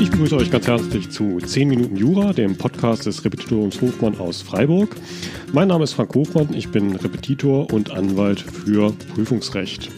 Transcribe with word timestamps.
Ich 0.00 0.10
begrüße 0.10 0.36
euch 0.36 0.50
ganz 0.50 0.66
herzlich 0.66 1.10
zu 1.10 1.38
10 1.38 1.68
Minuten 1.68 1.96
Jura, 1.96 2.32
dem 2.32 2.56
Podcast 2.56 3.06
des 3.06 3.24
Repetitoriums 3.24 3.80
Hofmann 3.80 4.18
aus 4.18 4.42
Freiburg. 4.42 4.96
Mein 5.52 5.68
Name 5.68 5.84
ist 5.84 5.94
Frank 5.94 6.14
Hofmann, 6.14 6.54
ich 6.54 6.70
bin 6.70 6.96
Repetitor 6.96 7.72
und 7.72 7.90
Anwalt 7.90 8.40
für 8.40 8.92
Prüfungsrecht. 9.14 9.90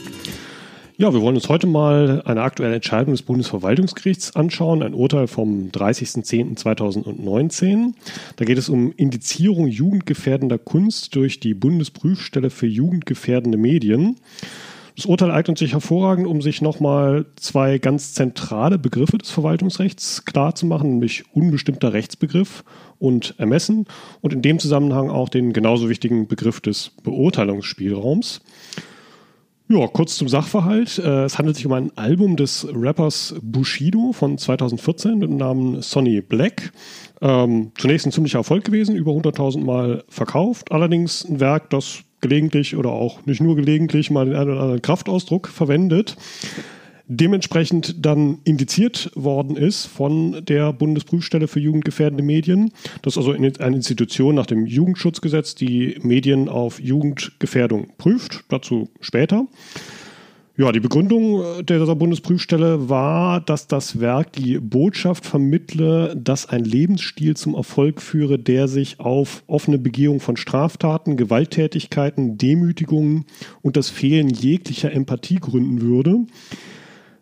Ja, 0.98 1.12
wir 1.12 1.20
wollen 1.20 1.36
uns 1.36 1.50
heute 1.50 1.66
mal 1.66 2.22
eine 2.24 2.40
aktuelle 2.40 2.76
Entscheidung 2.76 3.12
des 3.12 3.20
Bundesverwaltungsgerichts 3.20 4.34
anschauen, 4.34 4.82
ein 4.82 4.94
Urteil 4.94 5.26
vom 5.26 5.68
30.10.2019. 5.70 7.92
Da 8.36 8.46
geht 8.46 8.56
es 8.56 8.70
um 8.70 8.94
Indizierung 8.96 9.66
jugendgefährdender 9.66 10.56
Kunst 10.56 11.14
durch 11.14 11.38
die 11.38 11.52
Bundesprüfstelle 11.52 12.48
für 12.48 12.66
jugendgefährdende 12.66 13.58
Medien. 13.58 14.16
Das 14.96 15.04
Urteil 15.04 15.30
eignet 15.30 15.58
sich 15.58 15.74
hervorragend, 15.74 16.26
um 16.26 16.40
sich 16.40 16.62
nochmal 16.62 17.26
zwei 17.36 17.76
ganz 17.76 18.14
zentrale 18.14 18.78
Begriffe 18.78 19.18
des 19.18 19.30
Verwaltungsrechts 19.30 20.24
klarzumachen, 20.24 20.88
nämlich 20.92 21.24
unbestimmter 21.34 21.92
Rechtsbegriff 21.92 22.64
und 22.98 23.34
Ermessen 23.36 23.84
und 24.22 24.32
in 24.32 24.40
dem 24.40 24.58
Zusammenhang 24.58 25.10
auch 25.10 25.28
den 25.28 25.52
genauso 25.52 25.90
wichtigen 25.90 26.28
Begriff 26.28 26.62
des 26.62 26.92
Beurteilungsspielraums. 27.02 28.40
Ja, 29.68 29.86
kurz 29.88 30.16
zum 30.16 30.28
Sachverhalt. 30.28 30.98
Äh, 30.98 31.24
es 31.24 31.38
handelt 31.38 31.56
sich 31.56 31.66
um 31.66 31.72
ein 31.72 31.90
Album 31.96 32.36
des 32.36 32.66
Rappers 32.72 33.34
Bushido 33.42 34.12
von 34.12 34.38
2014 34.38 35.18
mit 35.18 35.28
dem 35.28 35.36
Namen 35.36 35.82
Sonny 35.82 36.22
Black. 36.22 36.72
Ähm, 37.20 37.72
zunächst 37.76 38.06
ein 38.06 38.12
ziemlicher 38.12 38.38
Erfolg 38.38 38.64
gewesen, 38.64 38.94
über 38.94 39.10
100.000 39.10 39.64
Mal 39.64 40.04
verkauft. 40.08 40.70
Allerdings 40.70 41.24
ein 41.24 41.40
Werk, 41.40 41.68
das 41.70 42.04
gelegentlich 42.28 42.76
oder 42.76 42.90
auch 42.90 43.24
nicht 43.26 43.40
nur 43.40 43.56
gelegentlich 43.56 44.10
mal 44.10 44.26
den 44.26 44.34
einen 44.34 44.50
oder 44.50 44.60
anderen 44.60 44.82
Kraftausdruck 44.82 45.48
verwendet 45.48 46.16
dementsprechend 47.08 48.04
dann 48.04 48.38
indiziert 48.44 49.10
worden 49.14 49.56
ist 49.56 49.86
von 49.86 50.44
der 50.44 50.72
Bundesprüfstelle 50.72 51.46
für 51.48 51.60
jugendgefährdende 51.60 52.24
Medien. 52.24 52.72
Das 53.02 53.14
ist 53.14 53.18
also 53.18 53.32
eine 53.32 53.76
Institution 53.76 54.34
nach 54.34 54.46
dem 54.46 54.66
Jugendschutzgesetz, 54.66 55.54
die 55.54 55.98
Medien 56.02 56.48
auf 56.48 56.80
Jugendgefährdung 56.80 57.92
prüft. 57.96 58.44
Dazu 58.48 58.88
später. 59.00 59.46
Ja, 60.58 60.72
die 60.72 60.80
Begründung 60.80 61.44
dieser 61.66 61.94
Bundesprüfstelle 61.94 62.88
war, 62.88 63.42
dass 63.42 63.66
das 63.66 64.00
Werk 64.00 64.32
die 64.32 64.58
Botschaft 64.58 65.26
vermittle, 65.26 66.16
dass 66.16 66.48
ein 66.48 66.64
Lebensstil 66.64 67.36
zum 67.36 67.54
Erfolg 67.54 68.00
führe, 68.00 68.38
der 68.38 68.66
sich 68.66 68.98
auf 68.98 69.42
offene 69.48 69.76
Begehung 69.76 70.18
von 70.18 70.38
Straftaten, 70.38 71.18
Gewalttätigkeiten, 71.18 72.38
Demütigungen 72.38 73.26
und 73.60 73.76
das 73.76 73.90
Fehlen 73.90 74.30
jeglicher 74.30 74.90
Empathie 74.90 75.40
gründen 75.40 75.82
würde. 75.82 76.20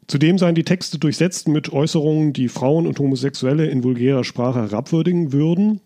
Zudem 0.06 0.38
seien 0.38 0.54
die 0.54 0.62
Texte 0.62 1.00
durchsetzt 1.00 1.48
mit 1.48 1.72
Äußerungen, 1.72 2.32
die 2.34 2.46
Frauen 2.46 2.86
und 2.86 3.00
Homosexuelle 3.00 3.66
in 3.66 3.82
vulgärer 3.82 4.22
Sprache 4.22 4.60
herabwürdigen 4.60 5.32
würden. 5.32 5.80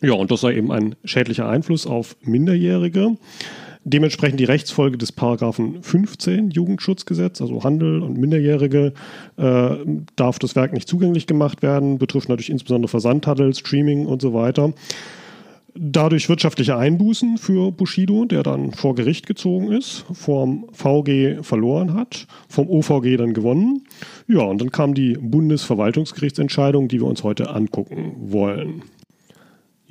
Ja, 0.00 0.14
und 0.14 0.30
das 0.30 0.40
sei 0.40 0.54
eben 0.54 0.72
ein 0.72 0.94
schädlicher 1.04 1.48
Einfluss 1.50 1.86
auf 1.86 2.16
Minderjährige. 2.22 3.18
Dementsprechend 3.84 4.38
die 4.38 4.44
Rechtsfolge 4.44 4.96
des 4.96 5.12
Paragraphen 5.12 5.82
15 5.82 6.50
Jugendschutzgesetz, 6.50 7.40
also 7.40 7.64
Handel 7.64 8.02
und 8.02 8.16
Minderjährige, 8.16 8.92
äh, 9.36 9.70
darf 10.16 10.38
das 10.38 10.54
Werk 10.54 10.72
nicht 10.72 10.88
zugänglich 10.88 11.26
gemacht 11.26 11.62
werden, 11.62 11.98
betrifft 11.98 12.28
natürlich 12.28 12.50
insbesondere 12.50 12.88
Versandhandel, 12.88 13.54
Streaming 13.54 14.06
und 14.06 14.22
so 14.22 14.34
weiter 14.34 14.72
dadurch 15.74 16.28
wirtschaftliche 16.28 16.76
Einbußen 16.76 17.38
für 17.38 17.72
Bushido, 17.72 18.24
der 18.24 18.42
dann 18.42 18.72
vor 18.72 18.94
Gericht 18.94 19.26
gezogen 19.26 19.72
ist, 19.72 20.04
vom 20.12 20.66
VG 20.72 21.42
verloren 21.42 21.94
hat, 21.94 22.26
vom 22.48 22.68
OVG 22.68 23.16
dann 23.16 23.32
gewonnen. 23.32 23.84
Ja, 24.28 24.42
und 24.42 24.60
dann 24.60 24.70
kam 24.70 24.94
die 24.94 25.14
Bundesverwaltungsgerichtsentscheidung, 25.14 26.88
die 26.88 27.00
wir 27.00 27.06
uns 27.06 27.22
heute 27.22 27.50
angucken 27.50 28.14
wollen. 28.18 28.82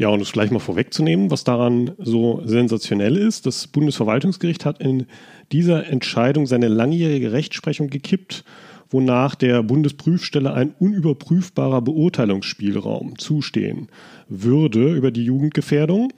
Ja, 0.01 0.09
und 0.09 0.19
es 0.19 0.31
gleich 0.31 0.49
mal 0.49 0.57
vorwegzunehmen, 0.57 1.29
was 1.29 1.43
daran 1.43 1.91
so 1.99 2.41
sensationell 2.43 3.15
ist, 3.15 3.45
das 3.45 3.67
Bundesverwaltungsgericht 3.67 4.65
hat 4.65 4.81
in 4.81 5.05
dieser 5.51 5.85
Entscheidung 5.85 6.47
seine 6.47 6.69
langjährige 6.69 7.31
Rechtsprechung 7.33 7.91
gekippt 7.91 8.43
wonach 8.89 9.35
der 9.35 9.63
Bundesprüfstelle 9.63 10.53
ein 10.53 10.73
unüberprüfbarer 10.77 11.81
Beurteilungsspielraum 11.81 13.17
zustehen 13.17 13.87
würde 14.27 14.93
über 14.93 15.11
die 15.11 15.23
Jugendgefährdung. 15.23 16.11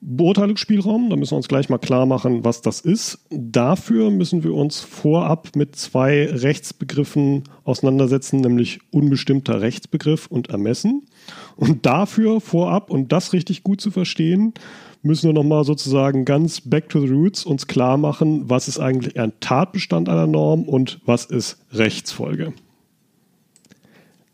Beurteilungsspielraum, 0.00 1.10
da 1.10 1.16
müssen 1.16 1.32
wir 1.32 1.38
uns 1.38 1.48
gleich 1.48 1.68
mal 1.68 1.78
klar 1.78 2.06
machen, 2.06 2.44
was 2.44 2.62
das 2.62 2.80
ist. 2.80 3.18
Dafür 3.30 4.10
müssen 4.10 4.44
wir 4.44 4.54
uns 4.54 4.80
vorab 4.80 5.56
mit 5.56 5.74
zwei 5.74 6.26
Rechtsbegriffen 6.26 7.44
auseinandersetzen, 7.64 8.40
nämlich 8.40 8.78
unbestimmter 8.92 9.60
Rechtsbegriff 9.60 10.28
und 10.28 10.50
Ermessen. 10.50 11.06
Und 11.56 11.84
dafür 11.84 12.40
vorab, 12.40 12.90
und 12.90 13.10
das 13.10 13.32
richtig 13.32 13.64
gut 13.64 13.80
zu 13.80 13.90
verstehen, 13.90 14.54
müssen 15.02 15.28
wir 15.28 15.34
nochmal 15.34 15.64
sozusagen 15.64 16.24
ganz 16.24 16.60
back 16.60 16.88
to 16.88 17.00
the 17.00 17.12
roots 17.12 17.44
uns 17.44 17.66
klar 17.66 17.96
machen, 17.96 18.48
was 18.48 18.68
ist 18.68 18.78
eigentlich 18.78 19.18
ein 19.18 19.32
Tatbestand 19.40 20.08
einer 20.08 20.26
Norm 20.28 20.62
und 20.62 21.00
was 21.06 21.24
ist 21.24 21.58
Rechtsfolge. 21.72 22.52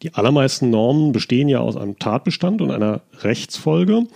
Die 0.02 0.14
allermeisten 0.14 0.68
Normen 0.68 1.12
bestehen 1.12 1.48
ja 1.48 1.60
aus 1.60 1.76
einem 1.76 1.98
Tatbestand 1.98 2.60
und 2.60 2.70
einer 2.70 3.00
Rechtsfolge. 3.22 4.06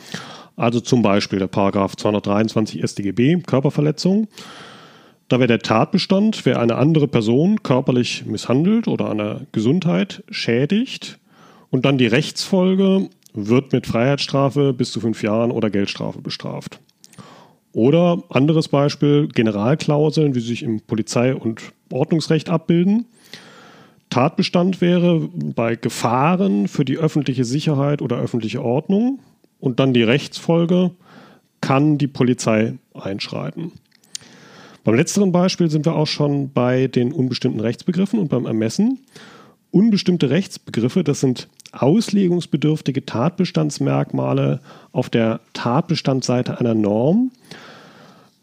Also 0.59 0.81
zum 0.81 1.03
Beispiel 1.03 1.39
der 1.39 1.47
Paragraph 1.47 1.97
223 1.97 2.83
StGB, 2.83 3.37
Körperverletzung. 3.47 4.27
Da 5.29 5.39
wäre 5.39 5.47
der 5.47 5.61
Tatbestand, 5.61 6.45
wer 6.45 6.59
eine 6.59 6.75
andere 6.75 7.07
Person 7.07 7.63
körperlich 7.63 8.27
misshandelt 8.27 8.89
oder 8.89 9.09
an 9.09 9.19
der 9.19 9.41
Gesundheit 9.53 10.25
schädigt. 10.31 11.19
Und 11.71 11.85
dann 11.85 11.97
die 11.97 12.07
Rechtsfolge, 12.07 13.09
wird 13.35 13.73
mit 13.73 13.87
Freiheitsstrafe 13.87 14.73
bis 14.73 14.91
zu 14.91 15.01
fünf 15.01 15.23
Jahren 15.23 15.53
oder 15.53 15.71
Geldstrafe 15.71 16.21
bestraft. 16.21 16.81
Oder 17.73 18.23
anderes 18.31 18.67
Beispiel, 18.69 19.29
Generalklauseln, 19.29 20.35
wie 20.35 20.41
sie 20.41 20.49
sich 20.49 20.63
im 20.65 20.81
Polizei- 20.81 21.37
und 21.37 21.61
Ordnungsrecht 21.93 22.49
abbilden. 22.49 23.07
Tatbestand 24.11 24.81
wäre 24.81 25.29
bei 25.35 25.77
Gefahren 25.77 26.67
für 26.67 26.85
die 26.85 26.97
öffentliche 26.97 27.45
Sicherheit 27.45 28.03
oder 28.03 28.17
öffentliche 28.17 28.65
Ordnung. 28.65 29.21
Und 29.61 29.81
dann 29.81 29.93
die 29.93 30.03
Rechtsfolge, 30.03 30.93
kann 31.61 31.99
die 31.99 32.07
Polizei 32.07 32.75
einschreiten. 32.95 33.73
Beim 34.85 34.95
letzteren 34.95 35.33
Beispiel 35.33 35.71
sind 35.71 35.85
wir 35.85 35.97
auch 35.97 36.07
schon 36.07 36.53
bei 36.53 36.87
den 36.87 37.13
unbestimmten 37.13 37.61
Rechtsbegriffen 37.61 38.19
und 38.19 38.29
beim 38.29 38.47
Ermessen. 38.47 39.01
Unbestimmte 39.71 40.31
Rechtsbegriffe, 40.31 41.05
das 41.05 41.21
sind 41.21 41.49
auslegungsbedürftige 41.73 43.05
Tatbestandsmerkmale 43.05 44.61
auf 44.93 45.11
der 45.11 45.41
Tatbestandsseite 45.53 46.59
einer 46.59 46.75
Norm. 46.75 47.33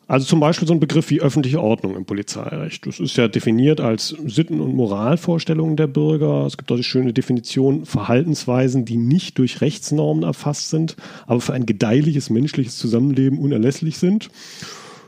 Also 0.08 0.28
zum 0.28 0.40
Beispiel 0.40 0.68
so 0.68 0.74
ein 0.74 0.80
Begriff 0.80 1.10
wie 1.10 1.22
öffentliche 1.22 1.60
Ordnung 1.60 1.96
im 1.96 2.06
Polizeirecht. 2.06 2.86
Das 2.86 3.00
ist 3.00 3.18
ja 3.18 3.28
definiert 3.28 3.82
als 3.82 4.10
Sitten- 4.26 4.62
und 4.62 4.76
Moralvorstellungen 4.76 5.78
der 5.78 5.88
Bürger. 5.88 6.46
Es 6.46 6.58
gibt 6.58 6.72
auch 6.72 6.76
die 6.76 6.84
schöne 6.84 7.12
Definition 7.12 7.86
Verhaltensweisen, 7.86 8.86
die 8.86 8.98
nicht 8.98 9.40
durch 9.40 9.62
Rechtsnormen 9.62 10.24
erfasst 10.24 10.70
sind, 10.70 10.96
aber 11.26 11.42
für 11.42 11.54
ein 11.54 11.66
gedeihliches 11.66 12.30
menschliches 12.30 12.78
Zusammenleben 12.78 13.40
unerlässlich 13.40 13.98
sind. 13.98 14.30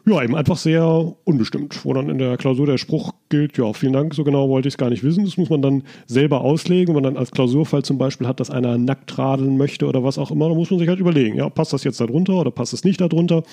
Ja, 0.08 0.24
eben 0.24 0.36
einfach 0.36 0.58
sehr 0.58 1.16
unbestimmt, 1.26 1.84
wo 1.84 1.94
dann 1.94 2.10
in 2.10 2.18
der 2.18 2.38
Klausur 2.38 2.66
der 2.66 2.78
Spruch 2.78 3.12
gilt, 3.28 3.58
ja, 3.58 3.74
vielen 3.74 3.92
Dank, 3.92 4.16
so 4.16 4.24
genau 4.24 4.48
wollte 4.48 4.70
ich 4.70 4.76
es 4.76 4.78
gar 4.78 4.90
nicht 4.90 5.04
wissen. 5.04 5.26
Das 5.26 5.36
muss 5.36 5.50
man 5.50 5.62
dann 5.62 5.84
selber 6.06 6.42
auslegen. 6.42 6.96
Wenn 6.96 7.04
man 7.04 7.14
dann 7.14 7.18
als 7.18 7.32
Klausurfall 7.32 7.84
zum 7.84 7.98
Beispiel 7.98 8.26
hat, 8.26 8.40
dass 8.40 8.50
einer 8.50 8.78
nackt 8.78 9.18
radeln 9.18 9.58
möchte 9.58 9.86
oder 9.86 10.04
was 10.06 10.18
auch 10.18 10.32
immer, 10.32 10.48
dann 10.48 10.58
muss 10.58 10.72
man 10.72 10.80
sich 10.80 10.88
halt 10.88 11.00
überlegen, 11.00 11.36
ja, 11.36 11.50
passt 11.50 11.74
das 11.74 11.84
jetzt 11.84 12.00
da 12.00 12.08
drunter 12.08 12.34
oder 12.36 12.52
passt 12.52 12.74
es 12.74 12.86
nicht 12.86 13.02
da 13.02 13.10
drunter? 13.10 13.44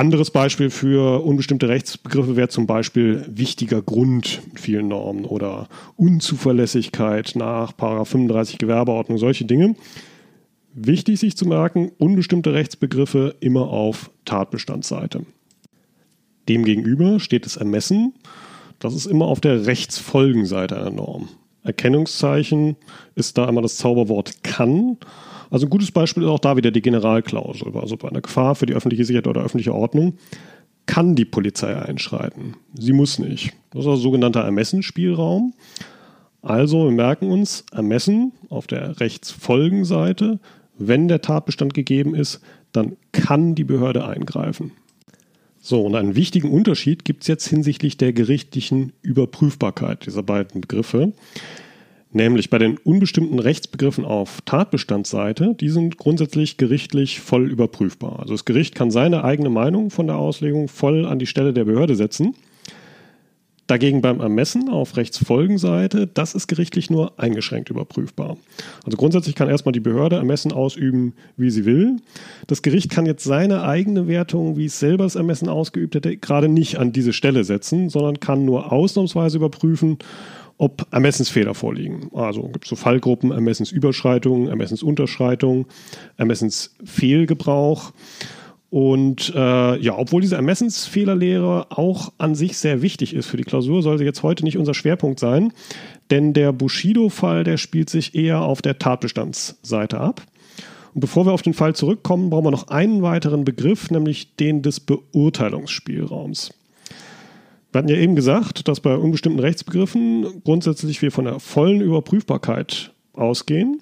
Anderes 0.00 0.30
Beispiel 0.30 0.70
für 0.70 1.22
unbestimmte 1.26 1.68
Rechtsbegriffe 1.68 2.34
wäre 2.34 2.48
zum 2.48 2.66
Beispiel 2.66 3.22
wichtiger 3.28 3.82
Grund 3.82 4.40
in 4.50 4.56
vielen 4.56 4.88
Normen 4.88 5.26
oder 5.26 5.68
Unzuverlässigkeit 5.96 7.34
nach 7.36 7.74
35 7.76 8.56
Gewerbeordnung, 8.56 9.18
solche 9.18 9.44
Dinge. 9.44 9.76
Wichtig 10.72 11.20
sich 11.20 11.36
zu 11.36 11.46
merken, 11.46 11.92
unbestimmte 11.98 12.54
Rechtsbegriffe 12.54 13.36
immer 13.40 13.68
auf 13.68 14.10
Tatbestandsseite. 14.24 15.26
Demgegenüber 16.48 17.20
steht 17.20 17.44
das 17.44 17.58
Ermessen. 17.58 18.14
Das 18.78 18.94
ist 18.94 19.04
immer 19.04 19.26
auf 19.26 19.42
der 19.42 19.66
Rechtsfolgenseite 19.66 20.78
einer 20.78 20.92
Norm. 20.92 21.28
Erkennungszeichen 21.62 22.76
ist 23.16 23.36
da 23.36 23.46
immer 23.46 23.60
das 23.60 23.76
Zauberwort 23.76 24.42
kann. 24.44 24.96
Also 25.50 25.66
ein 25.66 25.70
gutes 25.70 25.90
Beispiel 25.90 26.22
ist 26.22 26.28
auch 26.28 26.38
da 26.38 26.56
wieder 26.56 26.70
die 26.70 26.82
Generalklausel. 26.82 27.76
Also 27.76 27.96
bei 27.96 28.08
einer 28.08 28.20
Gefahr 28.20 28.54
für 28.54 28.66
die 28.66 28.74
öffentliche 28.74 29.04
Sicherheit 29.04 29.26
oder 29.26 29.42
öffentliche 29.42 29.74
Ordnung 29.74 30.14
kann 30.86 31.14
die 31.14 31.24
Polizei 31.24 31.76
einschreiten. 31.76 32.56
Sie 32.74 32.92
muss 32.92 33.18
nicht. 33.18 33.52
Das 33.70 33.84
ist 33.84 33.90
ein 33.90 33.96
sogenannter 33.96 34.40
Ermessensspielraum. 34.40 35.54
Also 36.42 36.84
wir 36.84 36.92
merken 36.92 37.30
uns, 37.30 37.64
Ermessen 37.72 38.32
auf 38.48 38.66
der 38.66 38.98
Rechtsfolgenseite, 38.98 40.40
wenn 40.78 41.08
der 41.08 41.20
Tatbestand 41.20 41.74
gegeben 41.74 42.14
ist, 42.14 42.40
dann 42.72 42.96
kann 43.12 43.54
die 43.54 43.64
Behörde 43.64 44.06
eingreifen. 44.06 44.72
So, 45.60 45.82
und 45.82 45.94
einen 45.94 46.16
wichtigen 46.16 46.50
Unterschied 46.50 47.04
gibt 47.04 47.22
es 47.22 47.28
jetzt 47.28 47.46
hinsichtlich 47.46 47.98
der 47.98 48.14
gerichtlichen 48.14 48.92
Überprüfbarkeit 49.02 50.06
dieser 50.06 50.22
beiden 50.22 50.62
Begriffe. 50.62 51.12
Nämlich 52.12 52.50
bei 52.50 52.58
den 52.58 52.76
unbestimmten 52.78 53.38
Rechtsbegriffen 53.38 54.04
auf 54.04 54.40
Tatbestandsseite, 54.44 55.54
die 55.54 55.68
sind 55.68 55.96
grundsätzlich 55.96 56.56
gerichtlich 56.56 57.20
voll 57.20 57.48
überprüfbar. 57.48 58.18
Also 58.20 58.34
das 58.34 58.44
Gericht 58.44 58.74
kann 58.74 58.90
seine 58.90 59.22
eigene 59.22 59.50
Meinung 59.50 59.90
von 59.90 60.08
der 60.08 60.16
Auslegung 60.16 60.66
voll 60.66 61.06
an 61.06 61.20
die 61.20 61.26
Stelle 61.26 61.52
der 61.52 61.64
Behörde 61.64 61.94
setzen. 61.94 62.34
Dagegen 63.68 64.00
beim 64.00 64.18
Ermessen 64.18 64.68
auf 64.68 64.96
Rechtsfolgenseite, 64.96 66.08
das 66.08 66.34
ist 66.34 66.48
gerichtlich 66.48 66.90
nur 66.90 67.20
eingeschränkt 67.20 67.70
überprüfbar. 67.70 68.36
Also 68.84 68.96
grundsätzlich 68.96 69.36
kann 69.36 69.48
erstmal 69.48 69.70
die 69.70 69.78
Behörde 69.78 70.16
Ermessen 70.16 70.50
ausüben, 70.50 71.14
wie 71.36 71.50
sie 71.50 71.64
will. 71.64 71.98
Das 72.48 72.62
Gericht 72.62 72.90
kann 72.90 73.06
jetzt 73.06 73.22
seine 73.22 73.62
eigene 73.62 74.08
Wertung, 74.08 74.56
wie 74.56 74.64
es 74.64 74.80
selber 74.80 75.04
das 75.04 75.14
Ermessen 75.14 75.48
ausgeübt 75.48 75.94
hätte, 75.94 76.16
gerade 76.16 76.48
nicht 76.48 76.80
an 76.80 76.90
diese 76.90 77.12
Stelle 77.12 77.44
setzen, 77.44 77.90
sondern 77.90 78.18
kann 78.18 78.44
nur 78.44 78.72
ausnahmsweise 78.72 79.36
überprüfen, 79.36 79.98
ob 80.60 80.86
Ermessensfehler 80.90 81.54
vorliegen. 81.54 82.10
Also 82.12 82.42
gibt 82.42 82.66
es 82.66 82.68
so 82.68 82.76
Fallgruppen, 82.76 83.32
Ermessensüberschreitung, 83.32 84.48
Ermessensunterschreitung, 84.48 85.66
Ermessensfehlgebrauch. 86.18 87.92
Und 88.68 89.32
äh, 89.34 89.78
ja, 89.80 89.96
obwohl 89.96 90.20
diese 90.20 90.36
Ermessensfehlerlehre 90.36 91.68
auch 91.70 92.12
an 92.18 92.34
sich 92.34 92.58
sehr 92.58 92.82
wichtig 92.82 93.14
ist 93.14 93.24
für 93.24 93.38
die 93.38 93.44
Klausur, 93.44 93.82
soll 93.82 93.96
sie 93.96 94.04
jetzt 94.04 94.22
heute 94.22 94.44
nicht 94.44 94.58
unser 94.58 94.74
Schwerpunkt 94.74 95.18
sein. 95.18 95.54
Denn 96.10 96.34
der 96.34 96.52
Bushido-Fall, 96.52 97.42
der 97.42 97.56
spielt 97.56 97.88
sich 97.88 98.14
eher 98.14 98.42
auf 98.42 98.60
der 98.60 98.78
Tatbestandsseite 98.78 99.98
ab. 99.98 100.20
Und 100.92 101.00
bevor 101.00 101.24
wir 101.24 101.32
auf 101.32 101.42
den 101.42 101.54
Fall 101.54 101.74
zurückkommen, 101.74 102.28
brauchen 102.28 102.44
wir 102.44 102.50
noch 102.50 102.68
einen 102.68 103.00
weiteren 103.00 103.44
Begriff, 103.46 103.90
nämlich 103.90 104.36
den 104.36 104.60
des 104.60 104.80
Beurteilungsspielraums. 104.80 106.52
Wir 107.72 107.78
hatten 107.78 107.88
ja 107.88 107.96
eben 107.96 108.16
gesagt, 108.16 108.66
dass 108.66 108.80
bei 108.80 108.96
unbestimmten 108.96 109.40
Rechtsbegriffen 109.40 110.42
grundsätzlich 110.44 111.02
wir 111.02 111.12
von 111.12 111.24
der 111.24 111.38
vollen 111.38 111.80
Überprüfbarkeit 111.80 112.92
ausgehen. 113.12 113.80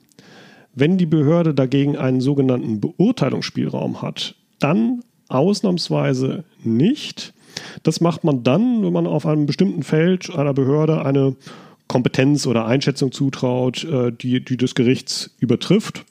Wenn 0.74 0.98
die 0.98 1.06
Behörde 1.06 1.54
dagegen 1.54 1.96
einen 1.96 2.20
sogenannten 2.20 2.80
Beurteilungsspielraum 2.80 4.02
hat, 4.02 4.34
dann 4.58 5.02
ausnahmsweise 5.28 6.44
nicht. 6.62 7.32
Das 7.82 8.00
macht 8.00 8.24
man 8.24 8.42
dann, 8.42 8.82
wenn 8.82 8.92
man 8.92 9.06
auf 9.06 9.26
einem 9.26 9.46
bestimmten 9.46 9.82
Feld 9.82 10.34
einer 10.34 10.54
Behörde 10.54 11.04
eine 11.04 11.36
Kompetenz 11.88 12.46
oder 12.46 12.66
Einschätzung 12.66 13.12
zutraut, 13.12 13.84
äh, 13.84 14.12
die, 14.12 14.44
die 14.44 14.56
des 14.56 14.74
Gerichts 14.74 15.34
übertrifft. 15.38 16.04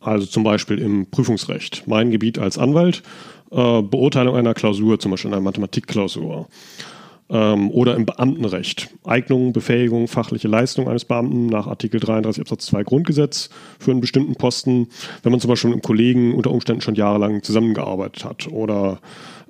Also 0.00 0.26
zum 0.26 0.42
Beispiel 0.42 0.78
im 0.78 1.06
Prüfungsrecht. 1.06 1.84
Mein 1.86 2.10
Gebiet 2.10 2.38
als 2.40 2.58
Anwalt 2.58 3.04
Beurteilung 3.52 4.34
einer 4.34 4.54
Klausur, 4.54 4.98
zum 4.98 5.10
Beispiel 5.10 5.32
einer 5.32 5.42
Mathematikklausur. 5.42 6.46
Ähm, 7.32 7.70
oder 7.70 7.96
im 7.96 8.04
Beamtenrecht. 8.04 8.90
Eignung, 9.04 9.54
Befähigung, 9.54 10.06
fachliche 10.06 10.48
Leistung 10.48 10.86
eines 10.86 11.06
Beamten 11.06 11.46
nach 11.46 11.66
Artikel 11.66 11.98
33 11.98 12.42
Absatz 12.42 12.66
2 12.66 12.82
Grundgesetz 12.82 13.48
für 13.78 13.90
einen 13.90 14.02
bestimmten 14.02 14.34
Posten, 14.34 14.88
wenn 15.22 15.32
man 15.32 15.40
zum 15.40 15.48
Beispiel 15.48 15.70
mit 15.70 15.76
einem 15.76 15.82
Kollegen 15.82 16.34
unter 16.34 16.50
Umständen 16.50 16.82
schon 16.82 16.94
jahrelang 16.94 17.42
zusammengearbeitet 17.42 18.26
hat. 18.26 18.48
Oder 18.48 19.00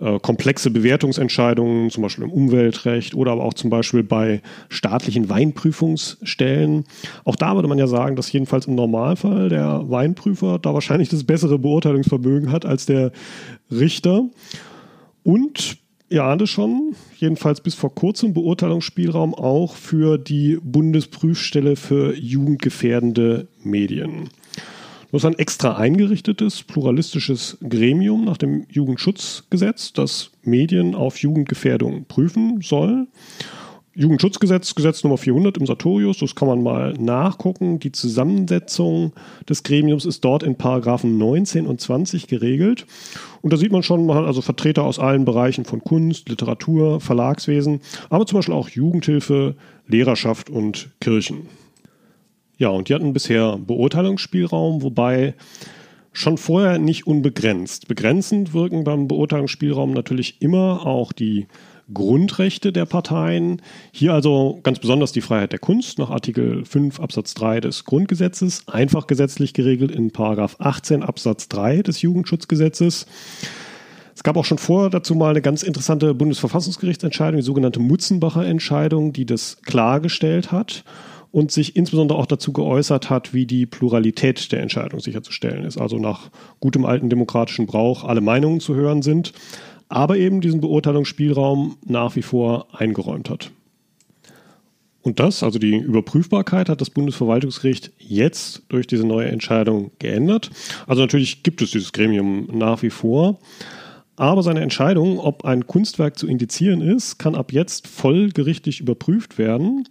äh, 0.00 0.20
komplexe 0.20 0.70
Bewertungsentscheidungen, 0.70 1.90
zum 1.90 2.05
Beispiel 2.05 2.23
im 2.23 2.31
Umweltrecht 2.31 3.17
oder 3.17 3.32
aber 3.32 3.43
auch 3.43 3.55
zum 3.55 3.69
Beispiel 3.69 4.05
bei 4.05 4.43
staatlichen 4.69 5.29
Weinprüfungsstellen. 5.29 6.84
Auch 7.25 7.34
da 7.34 7.56
würde 7.56 7.67
man 7.67 7.79
ja 7.79 7.88
sagen, 7.88 8.14
dass 8.14 8.31
jedenfalls 8.31 8.67
im 8.67 8.76
Normalfall 8.76 9.49
der 9.49 9.90
Weinprüfer 9.90 10.61
da 10.61 10.73
wahrscheinlich 10.73 11.08
das 11.08 11.25
bessere 11.25 11.58
Beurteilungsvermögen 11.58 12.52
hat 12.52 12.64
als 12.64 12.87
der 12.87 13.11
Richter. 13.73 14.29
Und 15.25 15.81
ihr 16.12 16.24
ahnt 16.24 16.42
es 16.42 16.50
schon, 16.50 16.94
jedenfalls 17.16 17.60
bis 17.60 17.74
vor 17.74 17.94
kurzem 17.94 18.34
Beurteilungsspielraum 18.34 19.34
auch 19.34 19.74
für 19.76 20.18
die 20.18 20.58
Bundesprüfstelle 20.62 21.76
für 21.76 22.14
jugendgefährdende 22.14 23.48
Medien. 23.64 24.28
Das 25.10 25.22
ist 25.22 25.26
ein 25.26 25.38
extra 25.38 25.76
eingerichtetes, 25.76 26.62
pluralistisches 26.62 27.58
Gremium 27.68 28.24
nach 28.24 28.36
dem 28.36 28.66
Jugendschutzgesetz, 28.70 29.92
das 29.92 30.30
Medien 30.42 30.94
auf 30.94 31.18
Jugendgefährdung 31.18 32.06
prüfen 32.06 32.60
soll. 32.62 33.06
Jugendschutzgesetz, 33.94 34.74
Gesetz 34.74 35.04
Nummer 35.04 35.18
400 35.18 35.58
im 35.58 35.66
Sartorius, 35.66 36.18
das 36.18 36.34
kann 36.34 36.48
man 36.48 36.62
mal 36.62 36.94
nachgucken. 36.94 37.78
Die 37.78 37.92
Zusammensetzung 37.92 39.12
des 39.46 39.64
Gremiums 39.64 40.06
ist 40.06 40.24
dort 40.24 40.42
in 40.42 40.56
Paragraphen 40.56 41.18
19 41.18 41.66
und 41.66 41.80
20 41.80 42.26
geregelt. 42.26 42.86
Und 43.42 43.52
da 43.52 43.58
sieht 43.58 43.70
man 43.70 43.82
schon, 43.82 44.06
man 44.06 44.16
hat 44.16 44.24
also 44.24 44.40
Vertreter 44.40 44.84
aus 44.84 44.98
allen 44.98 45.26
Bereichen 45.26 45.66
von 45.66 45.84
Kunst, 45.84 46.30
Literatur, 46.30 47.00
Verlagswesen, 47.00 47.80
aber 48.08 48.24
zum 48.24 48.38
Beispiel 48.38 48.54
auch 48.54 48.70
Jugendhilfe, 48.70 49.56
Lehrerschaft 49.86 50.48
und 50.48 50.88
Kirchen. 51.00 51.48
Ja, 52.56 52.68
und 52.68 52.88
die 52.88 52.94
hatten 52.94 53.12
bisher 53.12 53.58
Beurteilungsspielraum, 53.58 54.82
wobei 54.82 55.34
schon 56.12 56.38
vorher 56.38 56.78
nicht 56.78 57.06
unbegrenzt. 57.06 57.88
Begrenzend 57.88 58.52
wirken 58.52 58.84
beim 58.84 59.08
Beurteilungsspielraum 59.08 59.92
natürlich 59.92 60.40
immer 60.40 60.86
auch 60.86 61.12
die 61.12 61.46
Grundrechte 61.92 62.72
der 62.72 62.86
Parteien. 62.86 63.60
Hier 63.90 64.14
also 64.14 64.60
ganz 64.62 64.78
besonders 64.78 65.12
die 65.12 65.20
Freiheit 65.20 65.52
der 65.52 65.58
Kunst 65.58 65.98
nach 65.98 66.10
Artikel 66.10 66.64
5 66.64 67.00
Absatz 67.00 67.34
3 67.34 67.60
des 67.60 67.84
Grundgesetzes, 67.84 68.68
einfach 68.68 69.06
gesetzlich 69.06 69.52
geregelt 69.54 69.90
in 69.90 70.10
Paragraph 70.10 70.56
18 70.58 71.02
Absatz 71.02 71.48
3 71.48 71.82
des 71.82 72.02
Jugendschutzgesetzes. 72.02 73.06
Es 74.14 74.22
gab 74.22 74.36
auch 74.36 74.44
schon 74.44 74.58
vor 74.58 74.90
dazu 74.90 75.14
mal 75.14 75.30
eine 75.30 75.42
ganz 75.42 75.62
interessante 75.62 76.14
Bundesverfassungsgerichtsentscheidung, 76.14 77.40
die 77.40 77.46
sogenannte 77.46 77.80
Mutzenbacher 77.80 78.46
Entscheidung, 78.46 79.12
die 79.12 79.26
das 79.26 79.58
klargestellt 79.62 80.52
hat 80.52 80.84
und 81.32 81.50
sich 81.50 81.75
insbesondere 81.76 82.19
auch 82.19 82.26
dazu 82.26 82.52
geäußert 82.52 83.11
hat, 83.11 83.34
wie 83.34 83.46
die 83.46 83.67
Pluralität 83.67 84.52
der 84.52 84.61
Entscheidung 84.61 85.00
sicherzustellen 85.00 85.64
ist. 85.64 85.79
Also 85.79 85.99
nach 85.99 86.31
gutem 86.61 86.84
alten 86.84 87.08
demokratischen 87.08 87.67
Brauch 87.67 88.05
alle 88.05 88.20
Meinungen 88.20 88.61
zu 88.61 88.75
hören 88.75 89.02
sind, 89.02 89.32
aber 89.88 90.19
eben 90.19 90.40
diesen 90.40 90.61
Beurteilungsspielraum 90.61 91.79
nach 91.84 92.14
wie 92.17 92.23
vor 92.23 92.67
eingeräumt 92.73 93.31
hat. 93.31 93.50
Und 95.00 95.19
das, 95.19 95.43
also 95.43 95.58
die 95.58 95.76
Überprüfbarkeit, 95.76 96.69
hat 96.69 96.81
das 96.81 96.90
Bundesverwaltungsgericht 96.90 97.90
jetzt 97.99 98.62
durch 98.69 98.87
diese 98.87 99.05
neue 99.05 99.29
Entscheidung 99.29 99.90
geändert. 99.99 100.50
Also 100.87 101.02
natürlich 101.02 101.43
gibt 101.43 101.61
es 101.61 101.73
dieses 101.73 101.93
Gremium 101.93 102.46
nach 102.52 102.82
wie 102.82 102.90
vor. 102.90 103.40
Aber 104.17 104.43
seine 104.43 104.61
Entscheidung, 104.61 105.19
ob 105.19 105.44
ein 105.44 105.67
Kunstwerk 105.67 106.19
zu 106.19 106.29
indizieren 106.29 106.82
ist, 106.82 107.19
kann 107.19 107.34
ab 107.34 107.52
jetzt 107.52 107.88
vollgerichtlich 107.88 108.81
überprüft 108.81 109.39
werden. 109.39 109.89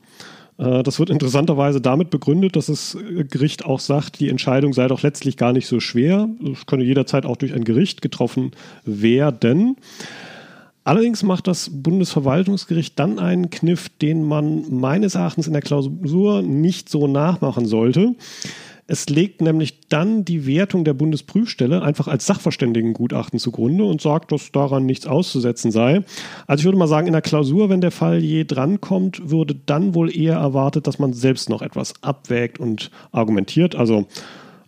Äh, 0.58 0.84
das 0.84 1.00
wird 1.00 1.10
interessanterweise 1.10 1.81
damit 1.81 2.10
begründet, 2.10 2.55
dass 2.55 2.67
das 2.67 2.98
Gericht 3.29 3.65
auch 3.65 3.79
sagt, 3.79 4.20
die 4.20 4.29
Entscheidung 4.29 4.74
sei 4.74 4.88
doch 4.88 5.01
letztlich 5.01 5.38
gar 5.38 5.53
nicht 5.53 5.67
so 5.67 5.79
schwer. 5.79 6.29
Es 6.51 6.65
könne 6.65 6.84
jederzeit 6.84 7.25
auch 7.25 7.38
durch 7.38 7.53
ein 7.53 7.63
Gericht 7.63 8.01
getroffen 8.01 8.51
werden. 8.86 9.77
Allerdings 10.84 11.22
macht 11.22 11.48
das 11.48 11.70
Bundesverwaltungsgericht 11.72 12.98
dann 12.98 13.20
einen 13.20 13.51
Kniff, 13.51 13.89
den 13.89 14.24
man 14.24 14.63
meines 14.74 15.13
Erachtens 15.13 15.46
in 15.46 15.53
der 15.53 15.62
Klausur 15.62 16.41
nicht 16.41 16.89
so 16.89 17.08
nachmachen 17.08 17.67
sollte. 17.67 18.15
Es 18.91 19.07
legt 19.07 19.39
nämlich 19.39 19.79
dann 19.88 20.25
die 20.25 20.45
Wertung 20.45 20.83
der 20.83 20.93
Bundesprüfstelle 20.93 21.81
einfach 21.81 22.10
als 22.10 22.25
Sachverständigengutachten 22.25 23.39
zugrunde 23.39 23.86
und 23.86 24.01
sagt, 24.01 24.33
dass 24.33 24.51
daran 24.51 24.86
nichts 24.86 25.07
auszusetzen 25.07 25.71
sei. 25.71 26.03
Also 26.45 26.60
ich 26.60 26.65
würde 26.65 26.77
mal 26.77 26.89
sagen, 26.89 27.07
in 27.07 27.13
der 27.13 27.21
Klausur, 27.21 27.69
wenn 27.69 27.79
der 27.79 27.91
Fall 27.91 28.21
je 28.21 28.43
drankommt, 28.43 29.29
würde 29.29 29.55
dann 29.55 29.95
wohl 29.95 30.13
eher 30.13 30.36
erwartet, 30.36 30.88
dass 30.88 31.00
man 31.00 31.13
selbst 31.13 31.50
noch 31.50 31.62
etwas 31.62 31.93
abwägt 32.01 32.60
und 32.60 32.91
argumentiert. 33.13 33.75
Also 33.75 34.07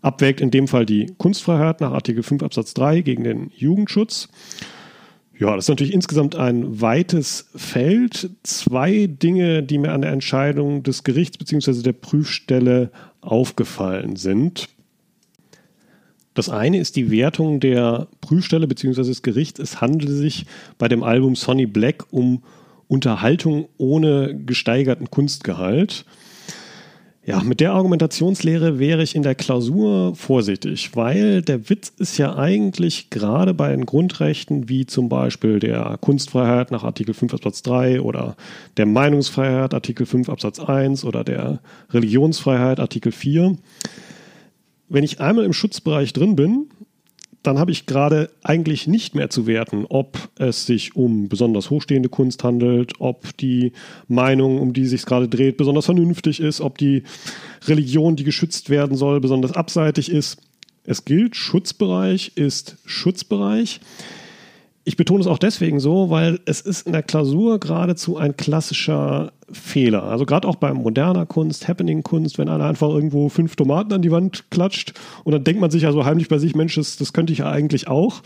abwägt 0.01 0.39
in 0.39 0.51
dem 0.51 0.69
Fall 0.69 0.85
die 0.85 1.07
Kunstfreiheit 1.17 1.81
nach 1.81 1.91
Artikel 1.91 2.23
5 2.23 2.43
Absatz 2.43 2.73
3 2.75 3.01
gegen 3.01 3.25
den 3.25 3.51
Jugendschutz. 3.53 4.29
Ja, 5.39 5.55
das 5.55 5.65
ist 5.65 5.69
natürlich 5.69 5.93
insgesamt 5.93 6.35
ein 6.35 6.79
weites 6.79 7.49
Feld. 7.55 8.29
Zwei 8.43 9.07
Dinge, 9.07 9.63
die 9.63 9.79
mir 9.79 9.91
an 9.91 10.01
der 10.01 10.11
Entscheidung 10.11 10.83
des 10.83 11.03
Gerichts 11.03 11.37
bzw. 11.37 11.81
der 11.81 11.93
Prüfstelle 11.93 12.91
aufgefallen 13.21 14.15
sind. 14.15 14.69
Das 16.35 16.49
eine 16.49 16.79
ist 16.79 16.95
die 16.95 17.11
Wertung 17.11 17.59
der 17.59 18.07
Prüfstelle 18.21 18.67
bzw. 18.67 19.03
des 19.03 19.21
Gerichts. 19.21 19.59
Es 19.59 19.81
handelt 19.81 20.09
sich 20.09 20.45
bei 20.77 20.87
dem 20.87 21.03
Album 21.03 21.35
Sonny 21.35 21.65
Black 21.65 22.05
um 22.11 22.43
Unterhaltung 22.87 23.69
ohne 23.77 24.35
gesteigerten 24.45 25.09
Kunstgehalt. 25.09 26.05
Ja, 27.25 27.41
mit 27.41 27.61
der 27.61 27.71
Argumentationslehre 27.71 28.79
wäre 28.79 29.01
ich 29.01 29.15
in 29.15 29.23
der 29.23 29.33
Klausur 29.33 30.13
vorsichtig, 30.13 30.93
weil 30.93 31.41
der 31.41 31.69
Witz 31.69 31.93
ist 31.97 32.17
ja 32.17 32.35
eigentlich 32.35 33.09
gerade 33.11 33.53
bei 33.53 33.69
den 33.69 33.85
Grundrechten 33.85 34.67
wie 34.67 34.85
zum 34.85 35.07
Beispiel 35.07 35.59
der 35.59 35.97
Kunstfreiheit 36.01 36.69
nach 36.71 36.83
Artikel 36.83 37.13
5 37.13 37.33
Absatz 37.33 37.61
3 37.61 38.01
oder 38.01 38.35
der 38.75 38.87
Meinungsfreiheit 38.87 39.73
Artikel 39.73 40.05
5 40.05 40.27
Absatz 40.27 40.59
1 40.59 41.05
oder 41.05 41.23
der 41.23 41.61
Religionsfreiheit 41.91 42.81
Artikel 42.81 43.13
4. 43.13 43.55
Wenn 44.89 45.05
ich 45.05 45.21
einmal 45.21 45.45
im 45.45 45.53
Schutzbereich 45.53 46.11
drin 46.11 46.35
bin, 46.35 46.67
dann 47.43 47.59
habe 47.59 47.71
ich 47.71 47.85
gerade 47.85 48.29
eigentlich 48.41 48.87
nicht 48.87 49.15
mehr 49.15 49.29
zu 49.29 49.45
werten, 49.45 49.85
ob 49.87 50.17
es 50.39 50.65
sich 50.65 50.95
um 50.95 51.27
besonders 51.27 51.69
hochstehende 51.69 52.09
Kunst 52.09 52.43
handelt, 52.43 52.93
ob 52.99 53.35
die 53.37 53.73
Meinung, 54.07 54.59
um 54.59 54.71
die 54.71 54.85
sich 54.85 55.05
gerade 55.05 55.27
dreht, 55.27 55.57
besonders 55.57 55.85
vernünftig 55.85 56.39
ist, 56.39 56.61
ob 56.61 56.77
die 56.77 57.03
Religion, 57.67 58.15
die 58.15 58.23
geschützt 58.23 58.69
werden 58.69 58.95
soll, 58.97 59.19
besonders 59.19 59.51
abseitig 59.51 60.09
ist. 60.09 60.37
Es 60.85 61.05
gilt, 61.05 61.35
Schutzbereich 61.35 62.31
ist 62.35 62.77
Schutzbereich. 62.85 63.81
Ich 64.85 64.97
betone 64.97 65.21
es 65.21 65.27
auch 65.27 65.37
deswegen 65.37 65.79
so, 65.79 66.09
weil 66.09 66.39
es 66.45 66.59
ist 66.59 66.85
in 66.85 66.91
der 66.91 67.03
Klausur 67.03 67.59
geradezu 67.59 68.17
ein 68.17 68.35
klassischer 68.35 69.31
Fehler. 69.49 70.03
Also 70.03 70.25
gerade 70.25 70.47
auch 70.47 70.57
bei 70.57 70.73
moderner 70.73 71.25
Kunst, 71.25 71.67
Happening-Kunst, 71.67 72.37
wenn 72.37 72.49
einer 72.49 72.65
einfach 72.65 72.89
irgendwo 72.89 73.29
fünf 73.29 73.55
Tomaten 73.55 73.93
an 73.93 74.01
die 74.01 74.11
Wand 74.11 74.51
klatscht 74.51 74.93
und 75.23 75.31
dann 75.31 75.45
denkt 75.45 75.61
man 75.61 75.71
sich 75.71 75.83
ja 75.83 75.93
so 75.93 76.03
heimlich 76.03 76.27
bei 76.27 76.37
sich, 76.37 76.53
Mensch, 76.53 76.75
das, 76.75 76.97
das 76.97 77.13
könnte 77.13 77.31
ich 77.31 77.39
ja 77.39 77.49
eigentlich 77.49 77.87
auch. 77.87 78.23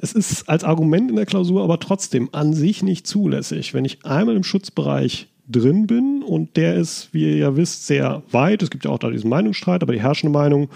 Es 0.00 0.12
ist 0.12 0.48
als 0.48 0.64
Argument 0.64 1.10
in 1.10 1.16
der 1.16 1.26
Klausur 1.26 1.62
aber 1.62 1.78
trotzdem 1.78 2.28
an 2.32 2.54
sich 2.54 2.82
nicht 2.82 3.06
zulässig. 3.06 3.72
Wenn 3.72 3.84
ich 3.84 4.04
einmal 4.04 4.34
im 4.34 4.42
Schutzbereich 4.42 5.28
drin 5.48 5.86
bin 5.86 6.22
und 6.22 6.56
der 6.56 6.74
ist, 6.74 7.10
wie 7.12 7.22
ihr 7.22 7.36
ja 7.36 7.56
wisst, 7.56 7.86
sehr 7.86 8.22
weit. 8.30 8.62
Es 8.62 8.70
gibt 8.70 8.84
ja 8.84 8.90
auch 8.90 8.98
da 8.98 9.10
diesen 9.10 9.30
Meinungsstreit, 9.30 9.82
aber 9.82 9.92
die 9.92 10.02
herrschende 10.02 10.36
Meinung, 10.36 10.68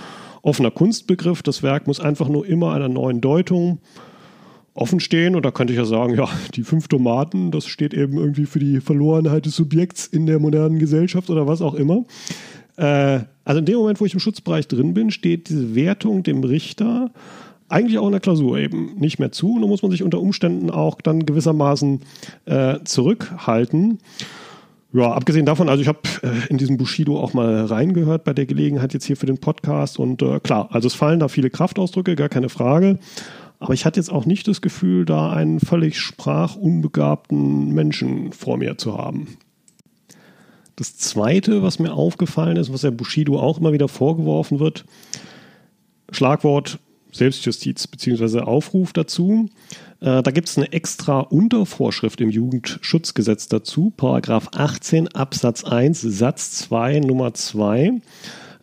offener 0.43 0.71
Kunstbegriff, 0.71 1.43
das 1.43 1.63
Werk 1.63 1.87
muss 1.87 2.01
einfach 2.01 2.29
nur 2.29 2.47
immer 2.47 2.73
einer 2.73 2.89
neuen 2.89 3.21
Deutung 3.21 3.79
offen 4.79 5.01
stehen. 5.01 5.35
Und 5.35 5.45
da 5.45 5.51
könnte 5.51 5.73
ich 5.73 5.79
ja 5.79 5.85
sagen, 5.85 6.15
ja, 6.15 6.29
die 6.55 6.63
fünf 6.63 6.89
Tomaten, 6.89 7.51
das 7.51 7.67
steht 7.67 7.95
eben 7.95 8.17
irgendwie 8.17 8.47
für 8.47 8.59
die 8.59 8.81
Verlorenheit 8.81 9.47
des 9.47 9.57
Subjekts 9.57 10.07
in 10.07 10.27
der 10.27 10.39
modernen 10.39 10.79
Gesellschaft 10.79 11.31
oder 11.31 11.47
was 11.47 11.61
auch 11.61 11.75
immer. 11.75 12.05
Äh, 12.77 13.21
also 13.45 13.59
in 13.59 13.65
dem 13.65 13.79
Moment, 13.79 14.01
wo 14.01 14.05
ich 14.05 14.15
im 14.15 14.21
Schutzbereich 14.21 14.69
drin 14.69 14.95
bin, 14.95 15.11
steht 15.11 15.49
diese 15.49 15.75
Wertung 15.75 16.23
dem 16.23 16.45
Richter 16.45 17.11
eigentlich 17.69 17.99
auch 17.99 18.07
in 18.07 18.13
der 18.13 18.21
Klausur 18.21 18.59
eben 18.59 18.95
nicht 18.97 19.19
mehr 19.19 19.33
zu. 19.33 19.55
Und 19.55 19.63
da 19.63 19.69
muss 19.69 19.83
man 19.83 19.91
sich 19.91 20.03
unter 20.03 20.21
Umständen 20.21 20.71
auch 20.71 21.01
dann 21.01 21.27
gewissermaßen 21.27 22.01
äh, 22.47 22.79
zurückhalten. 22.85 23.99
Ja, 24.91 25.13
abgesehen 25.13 25.45
davon, 25.45 25.69
also 25.69 25.83
ich 25.83 25.89
habe 25.89 25.99
äh, 26.23 26.49
in 26.49 26.57
diesem 26.57 26.79
Bushido 26.79 27.21
auch 27.21 27.35
mal 27.35 27.67
reingehört 27.67 28.25
bei 28.25 28.33
der 28.33 28.47
Gelegenheit 28.47 28.95
jetzt 28.95 29.05
hier 29.05 29.19
für 29.19 29.27
den 29.27 29.37
Podcast 29.37 29.99
und 29.99 30.23
äh, 30.23 30.41
klar, 30.41 30.69
also 30.73 30.87
es 30.87 30.95
fallen 30.95 31.21
da 31.21 31.29
viele 31.29 31.51
Kraftausdrücke, 31.51 32.17
gar 32.17 32.31
keine 32.31 32.49
Frage. 32.49 32.99
Aber 33.61 33.75
ich 33.75 33.85
hatte 33.85 33.99
jetzt 33.99 34.11
auch 34.11 34.25
nicht 34.25 34.47
das 34.47 34.61
Gefühl, 34.61 35.05
da 35.05 35.33
einen 35.33 35.61
völlig 35.61 35.99
sprachunbegabten 35.99 37.73
Menschen 37.73 38.33
vor 38.33 38.57
mir 38.57 38.79
zu 38.79 38.97
haben. 38.97 39.37
Das 40.77 40.97
Zweite, 40.97 41.63
was 41.63 41.81
mir 41.81 41.93
aufgefallen 41.93 42.57
ist, 42.57 42.73
was 42.73 42.83
der 42.83 42.93
Bushido 42.93 43.41
auch 43.41 43.59
immer 43.59 43.73
wieder 43.73 43.89
vorgeworfen 43.89 44.61
wird, 44.61 44.85
Schlagwort 46.11 46.79
Selbstjustiz 47.11 47.87
bzw. 47.87 48.41
Aufruf 48.41 48.93
dazu. 48.93 49.49
Äh, 50.01 50.23
da 50.23 50.31
gibt 50.31 50.49
es 50.49 50.57
eine 50.57 50.73
extra 50.73 51.21
Untervorschrift 51.21 52.21
im 52.21 52.31
Jugendschutzgesetz 52.31 53.49
dazu, 53.49 53.93
Paragraph 53.97 54.49
18 54.55 55.09
Absatz 55.09 55.65
1 55.65 56.01
Satz 56.01 56.59
2 56.59 57.01
Nummer 57.01 57.35
2. 57.35 58.01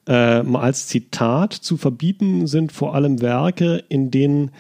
Äh, 0.08 0.12
als 0.12 0.88
Zitat 0.88 1.54
zu 1.54 1.78
verbieten 1.78 2.48
sind 2.48 2.72
vor 2.72 2.96
allem 2.96 3.22
Werke, 3.22 3.84
in 3.90 4.12
denen 4.12 4.52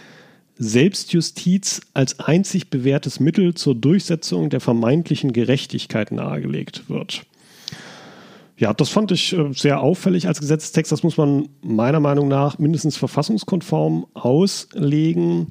Selbstjustiz 0.57 1.81
als 1.93 2.19
einzig 2.19 2.69
bewährtes 2.69 3.19
Mittel 3.19 3.53
zur 3.53 3.75
Durchsetzung 3.75 4.49
der 4.49 4.61
vermeintlichen 4.61 5.33
Gerechtigkeit 5.33 6.11
nahegelegt 6.11 6.89
wird. 6.89 7.25
Ja, 8.57 8.73
das 8.73 8.89
fand 8.89 9.11
ich 9.11 9.33
äh, 9.33 9.51
sehr 9.53 9.81
auffällig 9.81 10.27
als 10.27 10.39
Gesetzestext. 10.39 10.91
Das 10.91 11.03
muss 11.03 11.17
man 11.17 11.49
meiner 11.61 11.99
Meinung 11.99 12.29
nach 12.29 12.57
mindestens 12.57 12.95
verfassungskonform 12.95 14.07
auslegen. 14.13 15.47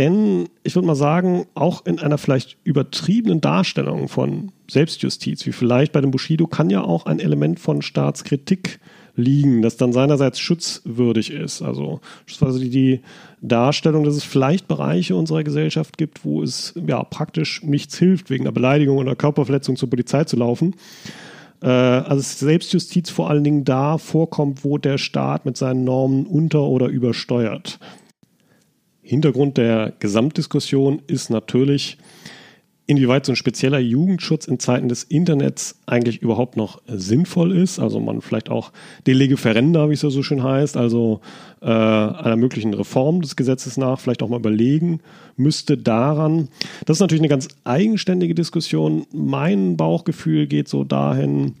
Denn 0.00 0.48
ich 0.62 0.74
würde 0.76 0.86
mal 0.86 0.94
sagen, 0.94 1.44
auch 1.52 1.84
in 1.84 1.98
einer 1.98 2.16
vielleicht 2.16 2.56
übertriebenen 2.64 3.42
Darstellung 3.42 4.08
von 4.08 4.50
Selbstjustiz, 4.66 5.44
wie 5.44 5.52
vielleicht 5.52 5.92
bei 5.92 6.00
dem 6.00 6.10
Bushido, 6.10 6.46
kann 6.46 6.70
ja 6.70 6.80
auch 6.80 7.04
ein 7.04 7.20
Element 7.20 7.60
von 7.60 7.82
Staatskritik 7.82 8.80
liegen, 9.14 9.60
das 9.60 9.76
dann 9.76 9.92
seinerseits 9.92 10.40
schutzwürdig 10.40 11.30
ist. 11.30 11.60
Also 11.60 12.00
die 12.26 13.00
Darstellung, 13.42 14.04
dass 14.04 14.16
es 14.16 14.24
vielleicht 14.24 14.68
Bereiche 14.68 15.16
unserer 15.16 15.44
Gesellschaft 15.44 15.98
gibt, 15.98 16.24
wo 16.24 16.42
es 16.42 16.72
ja 16.86 17.04
praktisch 17.04 17.62
nichts 17.62 17.98
hilft, 17.98 18.30
wegen 18.30 18.44
einer 18.44 18.52
Beleidigung 18.52 18.96
oder 18.96 19.14
Körperverletzung 19.14 19.76
zur 19.76 19.90
Polizei 19.90 20.24
zu 20.24 20.36
laufen. 20.36 20.76
Äh, 21.62 21.66
also 21.66 22.22
Selbstjustiz 22.22 23.10
vor 23.10 23.28
allen 23.28 23.44
Dingen 23.44 23.66
da 23.66 23.98
vorkommt, 23.98 24.64
wo 24.64 24.78
der 24.78 24.96
Staat 24.96 25.44
mit 25.44 25.58
seinen 25.58 25.84
Normen 25.84 26.24
unter- 26.24 26.62
oder 26.62 26.86
übersteuert. 26.86 27.78
Hintergrund 29.10 29.56
der 29.56 29.92
Gesamtdiskussion 29.98 31.02
ist 31.08 31.30
natürlich, 31.30 31.98
inwieweit 32.86 33.26
so 33.26 33.32
ein 33.32 33.36
spezieller 33.36 33.80
Jugendschutz 33.80 34.46
in 34.46 34.60
Zeiten 34.60 34.88
des 34.88 35.02
Internets 35.02 35.80
eigentlich 35.84 36.22
überhaupt 36.22 36.56
noch 36.56 36.80
sinnvoll 36.86 37.56
ist. 37.56 37.80
Also 37.80 37.98
man 37.98 38.20
vielleicht 38.20 38.50
auch 38.50 38.70
de 39.08 39.14
lege 39.14 39.36
wie 39.36 39.94
es 39.94 40.02
ja 40.02 40.10
so 40.10 40.22
schön 40.22 40.44
heißt, 40.44 40.76
also 40.76 41.20
äh, 41.60 41.66
einer 41.66 42.36
möglichen 42.36 42.72
Reform 42.72 43.20
des 43.20 43.34
Gesetzes 43.34 43.76
nach 43.76 43.98
vielleicht 43.98 44.22
auch 44.22 44.28
mal 44.28 44.38
überlegen 44.38 45.00
müsste 45.36 45.76
daran. 45.76 46.46
Das 46.86 46.98
ist 46.98 47.00
natürlich 47.00 47.22
eine 47.22 47.28
ganz 47.28 47.48
eigenständige 47.64 48.36
Diskussion. 48.36 49.06
Mein 49.12 49.76
Bauchgefühl 49.76 50.46
geht 50.46 50.68
so 50.68 50.84
dahin, 50.84 51.56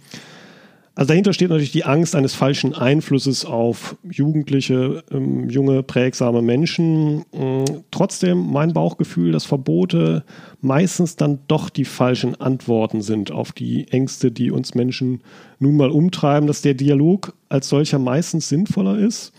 also 1.00 1.08
dahinter 1.08 1.32
steht 1.32 1.48
natürlich 1.48 1.72
die 1.72 1.84
Angst 1.84 2.14
eines 2.14 2.34
falschen 2.34 2.74
Einflusses 2.74 3.46
auf 3.46 3.96
Jugendliche, 4.02 5.02
ähm, 5.10 5.48
junge, 5.48 5.82
prägsame 5.82 6.42
Menschen. 6.42 7.24
Ähm, 7.32 7.64
trotzdem 7.90 8.52
mein 8.52 8.74
Bauchgefühl, 8.74 9.32
dass 9.32 9.46
Verbote 9.46 10.24
meistens 10.60 11.16
dann 11.16 11.38
doch 11.48 11.70
die 11.70 11.86
falschen 11.86 12.38
Antworten 12.38 13.00
sind 13.00 13.30
auf 13.32 13.52
die 13.52 13.88
Ängste, 13.88 14.30
die 14.30 14.50
uns 14.50 14.74
Menschen 14.74 15.22
nun 15.58 15.78
mal 15.78 15.88
umtreiben, 15.88 16.46
dass 16.46 16.60
der 16.60 16.74
Dialog 16.74 17.32
als 17.48 17.70
solcher 17.70 17.98
meistens 17.98 18.50
sinnvoller 18.50 18.98
ist 18.98 19.32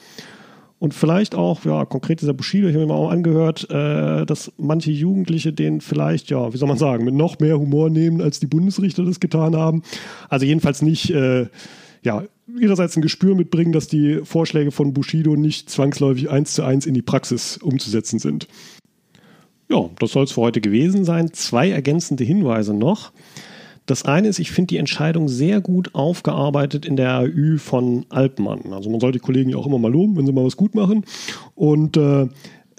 und 0.82 0.96
vielleicht 0.96 1.36
auch, 1.36 1.64
ja, 1.64 1.86
konkret 1.86 2.22
dieser 2.22 2.34
Bushido, 2.34 2.68
ich 2.68 2.74
habe 2.74 2.88
mir 2.88 2.92
mal 2.92 2.98
auch 2.98 3.12
angehört, 3.12 3.70
äh, 3.70 4.26
dass 4.26 4.52
manche 4.58 4.90
Jugendliche 4.90 5.54
den 5.54 5.80
vielleicht, 5.80 6.32
ja, 6.32 6.52
wie 6.52 6.58
soll 6.58 6.68
man 6.68 6.80
sagen, 6.80 7.06
mit 7.06 7.14
noch 7.14 7.38
mehr 7.38 7.60
Humor 7.60 7.92
nehmen, 7.92 8.20
als 8.20 8.40
die 8.40 8.48
Bundesrichter 8.48 9.06
das 9.06 9.20
getan 9.20 9.56
haben. 9.56 9.84
Also 10.28 10.48
jedenfalls 10.48 10.82
nicht, 10.82 11.12
äh, 11.12 11.46
ja, 12.02 12.24
ihrerseits 12.60 12.96
ein 12.96 13.04
Gespür 13.04 13.36
mitbringen, 13.36 13.74
dass 13.74 13.90
die 13.90 14.22
Vorschläge 14.24 14.72
von 14.72 14.92
Bushido 14.92 15.36
nicht 15.36 15.70
zwangsläufig 15.70 16.32
eins 16.32 16.56
zu 16.56 16.64
eins 16.64 16.88
in 16.88 16.96
die 16.96 17.04
Praxis 17.04 17.58
umzusetzen 17.58 18.18
sind. 18.18 18.48
Ja, 19.70 19.88
das 20.00 20.14
soll 20.14 20.24
es 20.24 20.32
für 20.32 20.42
heute 20.42 20.62
gewesen 20.62 21.06
sein. 21.06 21.32
Zwei 21.32 21.70
ergänzende 21.70 22.24
Hinweise 22.24 22.74
noch. 22.74 23.12
Das 23.86 24.06
eine 24.06 24.28
ist, 24.28 24.40
ich 24.40 24.52
finde 24.52 24.68
die 24.68 24.78
Entscheidung 24.78 25.28
sehr 25.28 25.60
gut 25.60 25.96
aufgearbeitet 25.96 26.86
in 26.86 26.96
der 26.96 27.18
AÜ 27.18 27.58
von 27.58 28.06
Alpmann. 28.10 28.74
Also 28.74 28.90
man 28.90 29.00
soll 29.00 29.12
die 29.12 29.20
Kollegen 29.20 29.50
ja 29.50 29.58
auch 29.58 29.66
immer 29.66 29.80
mal 29.80 29.92
loben, 29.92 30.18
wenn 30.18 30.26
sie 30.26 30.32
mal 30.32 30.46
was 30.46 30.56
gut 30.56 30.76
machen. 30.76 31.04
Und 31.56 31.98
äh, 31.98 32.28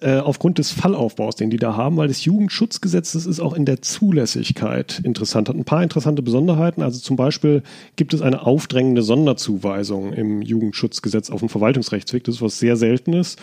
äh, 0.02 0.18
aufgrund 0.18 0.58
des 0.58 0.72
Fallaufbaus, 0.72 1.36
den 1.36 1.50
die 1.50 1.58
da 1.58 1.76
haben, 1.76 1.96
weil 1.96 2.08
das 2.08 2.24
Jugendschutzgesetz, 2.24 3.12
das 3.12 3.24
ist 3.24 3.38
auch 3.38 3.54
in 3.54 3.64
der 3.64 3.82
Zulässigkeit 3.82 5.00
interessant, 5.04 5.48
hat 5.48 5.56
ein 5.56 5.64
paar 5.64 5.82
interessante 5.82 6.22
Besonderheiten. 6.22 6.82
Also 6.82 6.98
zum 6.98 7.16
Beispiel 7.16 7.62
gibt 7.94 8.12
es 8.12 8.20
eine 8.20 8.44
aufdrängende 8.44 9.02
Sonderzuweisung 9.02 10.12
im 10.12 10.42
Jugendschutzgesetz 10.42 11.30
auf 11.30 11.40
den 11.40 11.48
Verwaltungsrechtsweg. 11.48 12.24
Das 12.24 12.36
ist 12.36 12.42
was 12.42 12.58
sehr 12.58 12.76
Seltenes 12.76 13.36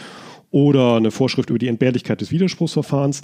oder 0.51 0.95
eine 0.95 1.11
Vorschrift 1.11 1.49
über 1.49 1.59
die 1.59 1.67
Entbehrlichkeit 1.67 2.21
des 2.21 2.31
Widerspruchsverfahrens. 2.31 3.21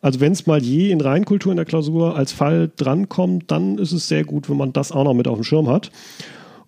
Also 0.00 0.20
wenn 0.20 0.32
es 0.32 0.46
mal 0.46 0.62
je 0.62 0.90
in 0.90 1.00
Reinkultur 1.00 1.52
in 1.52 1.56
der 1.56 1.64
Klausur 1.64 2.16
als 2.16 2.32
Fall 2.32 2.70
drankommt, 2.76 3.50
dann 3.50 3.78
ist 3.78 3.92
es 3.92 4.08
sehr 4.08 4.24
gut, 4.24 4.50
wenn 4.50 4.56
man 4.56 4.72
das 4.72 4.92
auch 4.92 5.04
noch 5.04 5.14
mit 5.14 5.28
auf 5.28 5.38
dem 5.38 5.44
Schirm 5.44 5.68
hat. 5.68 5.90